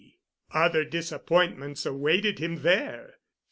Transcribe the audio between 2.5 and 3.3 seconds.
there.